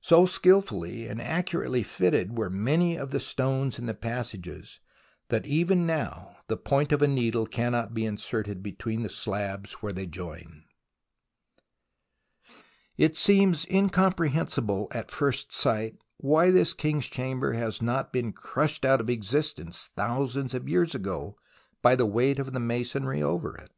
[0.00, 4.78] So skilfully and accurately fitted were many of the stones in the passages,
[5.28, 9.92] that even now the point of a needle cannot be inserted between the slabs where
[9.92, 10.62] they join.
[12.96, 19.00] It seems incomprehensible at first sight why this King's Chamber has not been crushed out
[19.00, 21.36] of exist ence thousands of years ago
[21.82, 23.72] by the weight of the masonry over it.